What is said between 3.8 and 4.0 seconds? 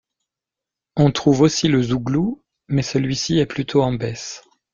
en